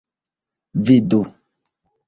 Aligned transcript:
Vidu! 0.87 1.21